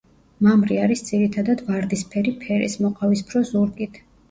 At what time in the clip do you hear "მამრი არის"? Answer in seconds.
0.45-1.03